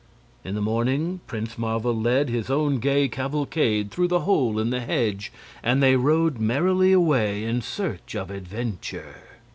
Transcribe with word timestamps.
In 0.43 0.55
the 0.55 0.63
morning 0.63 1.19
Prince 1.27 1.59
Marvel 1.59 1.93
led 1.95 2.27
his 2.27 2.49
own 2.49 2.79
gay 2.79 3.07
cavalcade 3.07 3.91
through 3.91 4.07
the 4.07 4.21
hole 4.21 4.57
in 4.57 4.71
the 4.71 4.79
hedge, 4.79 5.31
and 5.61 5.77
they 5.83 5.95
rode 5.95 6.39
merrily 6.39 6.91
away 6.91 7.43
in 7.43 7.61
search 7.61 8.15
of 8.15 8.31
adventure. 8.31 9.17